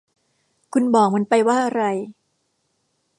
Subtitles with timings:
[0.73, 1.83] คุณบอกมันไปว่าอะไร